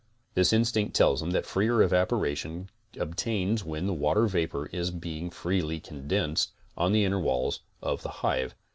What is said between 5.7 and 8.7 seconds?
condensed on the inner walls of the hive.